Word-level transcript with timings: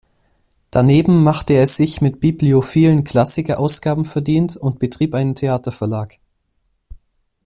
Daneben 0.71 1.21
machte 1.23 1.53
er 1.53 1.67
sich 1.67 2.01
mit 2.01 2.19
bibliophilen 2.21 3.03
Klassikerausgaben 3.03 4.05
verdient 4.05 4.55
und 4.57 4.79
betrieb 4.79 5.13
einen 5.13 5.35
Theaterverlag. 5.35 6.17